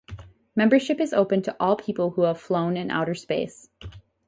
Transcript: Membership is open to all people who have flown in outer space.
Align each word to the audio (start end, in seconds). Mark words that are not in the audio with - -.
Membership 0.55 0.99
is 0.99 1.13
open 1.13 1.43
to 1.43 1.55
all 1.59 1.75
people 1.75 2.09
who 2.13 2.23
have 2.23 2.41
flown 2.41 2.75
in 2.75 2.89
outer 2.89 3.13
space. 3.13 3.69